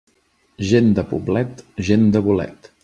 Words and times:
Gent 0.69 0.89
de 1.01 1.03
poblet, 1.11 1.63
gent 1.91 2.11
de 2.17 2.27
bolet. 2.31 2.73